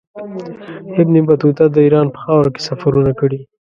[1.01, 3.39] ابن بطوطه د ایران په خاوره کې سفرونه کړي.